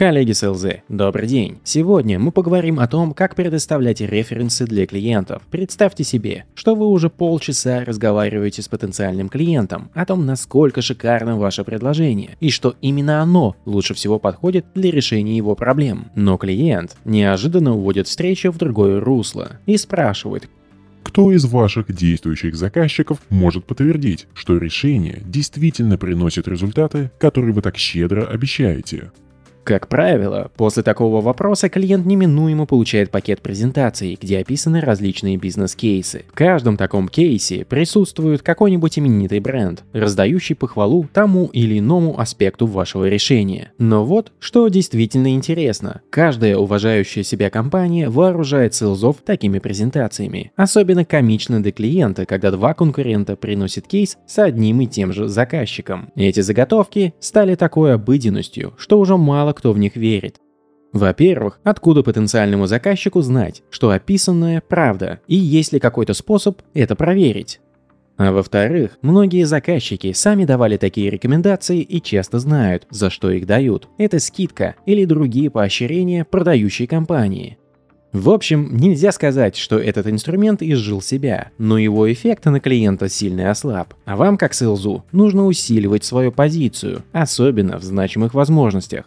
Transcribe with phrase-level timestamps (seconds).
[0.00, 1.58] Коллеги с ЛЗ, добрый день.
[1.62, 5.42] Сегодня мы поговорим о том, как предоставлять референсы для клиентов.
[5.50, 11.64] Представьте себе, что вы уже полчаса разговариваете с потенциальным клиентом о том, насколько шикарно ваше
[11.64, 16.06] предложение и что именно оно лучше всего подходит для решения его проблем.
[16.14, 20.48] Но клиент неожиданно уводит встречу в другое русло и спрашивает,
[21.02, 27.76] кто из ваших действующих заказчиков может подтвердить, что решение действительно приносит результаты, которые вы так
[27.76, 29.10] щедро обещаете?
[29.64, 36.24] Как правило, после такого вопроса клиент неминуемо получает пакет презентаций, где описаны различные бизнес-кейсы.
[36.28, 43.08] В каждом таком кейсе присутствует какой-нибудь именитый бренд, раздающий похвалу тому или иному аспекту вашего
[43.08, 43.72] решения.
[43.78, 46.00] Но вот, что действительно интересно.
[46.10, 50.52] Каждая уважающая себя компания вооружает селзов такими презентациями.
[50.56, 56.10] Особенно комично для клиента, когда два конкурента приносят кейс с одним и тем же заказчиком.
[56.16, 60.36] Эти заготовки стали такой обыденностью, что уже мало мало кто в них верит.
[60.92, 67.60] Во-первых, откуда потенциальному заказчику знать, что описанное правда, и есть ли какой-то способ это проверить?
[68.16, 73.88] А во-вторых, многие заказчики сами давали такие рекомендации и часто знают, за что их дают.
[73.98, 77.56] Это скидка или другие поощрения продающей компании.
[78.12, 83.50] В общем, нельзя сказать, что этот инструмент изжил себя, но его эффект на клиента сильно
[83.50, 83.94] ослаб.
[84.04, 89.04] А вам, как селзу, нужно усиливать свою позицию, особенно в значимых возможностях.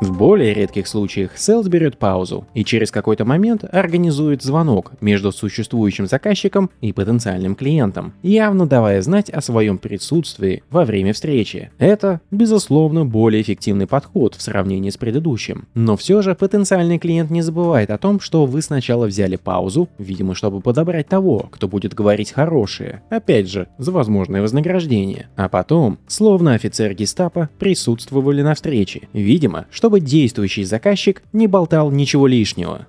[0.00, 6.06] В более редких случаях Sales берет паузу и через какой-то момент организует звонок между существующим
[6.06, 11.72] заказчиком и потенциальным клиентом, явно давая знать о своем присутствии во время встречи.
[11.78, 15.66] Это, безусловно, более эффективный подход в сравнении с предыдущим.
[15.74, 20.36] Но все же потенциальный клиент не забывает о том, что вы сначала взяли паузу, видимо,
[20.36, 25.28] чтобы подобрать того, кто будет говорить хорошее, опять же, за возможное вознаграждение.
[25.34, 31.90] А потом, словно офицер гестапо, присутствовали на встрече, видимо, что чтобы действующий заказчик не болтал
[31.90, 32.88] ничего лишнего.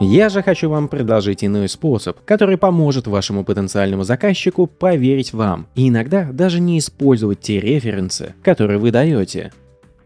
[0.00, 5.90] Я же хочу вам предложить иной способ, который поможет вашему потенциальному заказчику поверить вам и
[5.90, 9.52] иногда даже не использовать те референсы, которые вы даете.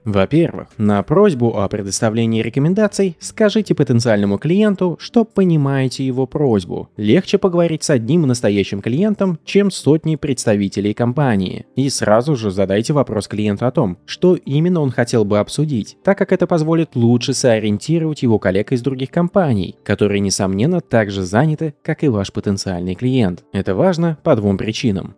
[0.04, 6.88] Во-первых, на просьбу о предоставлении рекомендаций скажите потенциальному клиенту, что понимаете его просьбу.
[6.96, 11.66] Легче поговорить с одним настоящим клиентом, чем сотней представителей компании.
[11.76, 16.16] И сразу же задайте вопрос клиенту о том, что именно он хотел бы обсудить, так
[16.16, 22.02] как это позволит лучше сориентировать его коллег из других компаний, которые, несомненно, также заняты, как
[22.04, 23.44] и ваш потенциальный клиент.
[23.52, 25.14] Это важно по двум причинам.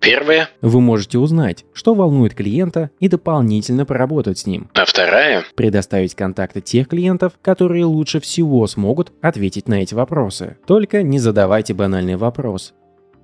[0.00, 0.48] Первое.
[0.62, 4.70] Вы можете узнать, что волнует клиента и дополнительно поработать с ним.
[4.74, 5.44] А вторая.
[5.54, 10.56] Предоставить контакты тех клиентов, которые лучше всего смогут ответить на эти вопросы.
[10.66, 12.72] Только не задавайте банальный вопрос.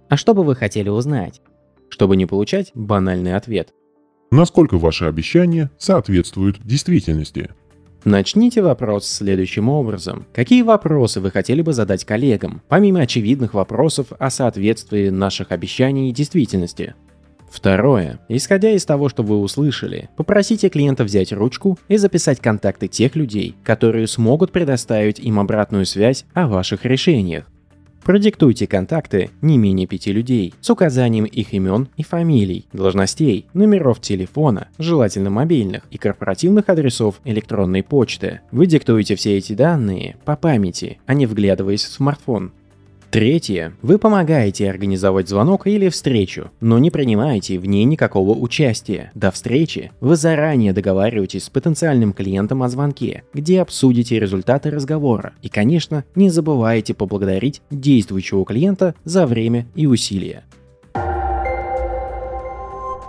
[0.09, 1.41] А что бы вы хотели узнать?
[1.89, 3.73] Чтобы не получать банальный ответ.
[4.31, 7.51] Насколько ваши обещания соответствуют действительности?
[8.07, 10.27] Начните вопрос следующим образом.
[10.33, 16.13] Какие вопросы вы хотели бы задать коллегам, помимо очевидных вопросов о соответствии наших обещаний и
[16.13, 16.95] действительности?
[17.51, 18.21] Второе.
[18.29, 23.57] Исходя из того, что вы услышали, попросите клиента взять ручку и записать контакты тех людей,
[23.65, 27.51] которые смогут предоставить им обратную связь о ваших решениях.
[28.07, 34.69] Продиктуйте контакты не менее пяти людей с указанием их имен и фамилий, должностей, номеров телефона,
[34.79, 38.43] желательно мобильных и корпоративных адресов электронной почты.
[38.53, 42.53] Вы диктуете все эти данные по памяти, а не вглядываясь в смартфон.
[43.17, 43.73] Третье.
[43.81, 49.11] Вы помогаете организовать звонок или встречу, но не принимаете в ней никакого участия.
[49.15, 55.33] До встречи вы заранее договариваетесь с потенциальным клиентом о звонке, где обсудите результаты разговора.
[55.41, 60.45] И, конечно, не забывайте поблагодарить действующего клиента за время и усилия.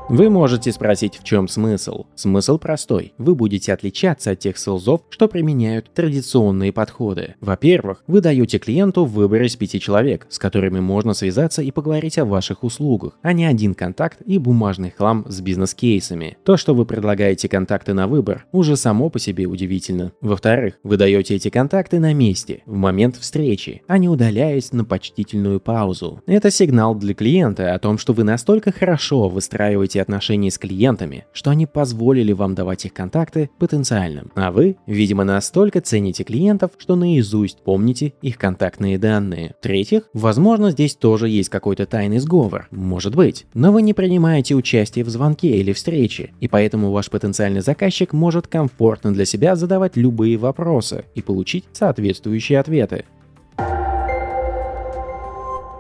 [0.09, 2.05] Вы можете спросить, в чем смысл.
[2.15, 3.13] Смысл простой.
[3.17, 7.35] Вы будете отличаться от тех селзов, что применяют традиционные подходы.
[7.41, 12.23] Во-первых, вы даете клиенту выбор из пяти человек, с которыми можно связаться и поговорить о
[12.23, 16.37] ваших услугах, а не один контакт и бумажный хлам с бизнес-кейсами.
[16.45, 20.13] То, что вы предлагаете контакты на выбор, уже само по себе удивительно.
[20.21, 25.59] Во-вторых, вы даете эти контакты на месте, в момент встречи, а не удаляясь на почтительную
[25.59, 26.21] паузу.
[26.27, 31.25] Это сигнал для клиента о том, что вы настолько хорошо выстраиваете эти отношения с клиентами,
[31.33, 34.31] что они позволили вам давать их контакты потенциальным.
[34.35, 39.55] А вы, видимо, настолько цените клиентов, что наизусть помните их контактные данные.
[39.59, 42.67] В-третьих, возможно, здесь тоже есть какой-то тайный сговор.
[42.71, 43.45] Может быть.
[43.53, 48.47] Но вы не принимаете участие в звонке или встрече, и поэтому ваш потенциальный заказчик может
[48.47, 53.05] комфортно для себя задавать любые вопросы и получить соответствующие ответы.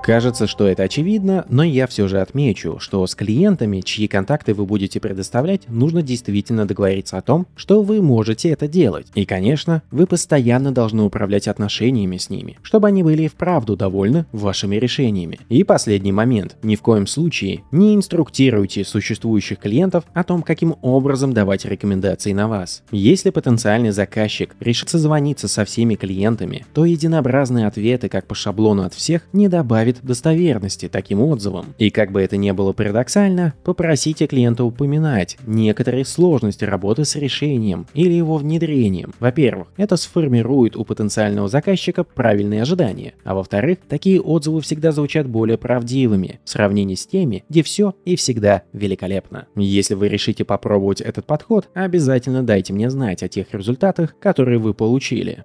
[0.07, 4.65] Кажется, что это очевидно, но я все же отмечу, что с клиентами, чьи контакты вы
[4.65, 9.07] будете предоставлять, нужно действительно договориться о том, что вы можете это делать.
[9.15, 14.25] И, конечно, вы постоянно должны управлять отношениями с ними, чтобы они были и вправду довольны
[14.31, 15.39] вашими решениями.
[15.49, 16.55] И последний момент.
[16.63, 22.47] Ни в коем случае не инструктируйте существующих клиентов о том, каким образом давать рекомендации на
[22.47, 22.81] вас.
[22.91, 28.93] Если потенциальный заказчик решится звониться со всеми клиентами, то единообразные ответы, как по шаблону от
[28.93, 31.73] всех, не добавит добавит достоверности таким отзывам.
[31.77, 37.87] И как бы это ни было парадоксально, попросите клиента упоминать некоторые сложности работы с решением
[37.93, 39.13] или его внедрением.
[39.19, 45.57] Во-первых, это сформирует у потенциального заказчика правильные ожидания, а во-вторых, такие отзывы всегда звучат более
[45.57, 49.47] правдивыми в сравнении с теми, где все и всегда великолепно.
[49.55, 54.73] Если вы решите попробовать этот подход, обязательно дайте мне знать о тех результатах, которые вы
[54.73, 55.43] получили.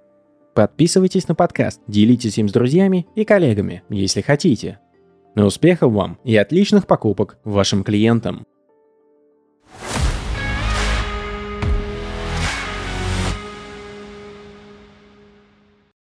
[0.53, 4.79] Подписывайтесь на подкаст, делитесь им с друзьями и коллегами, если хотите.
[5.35, 8.45] Успехов вам и отличных покупок вашим клиентам!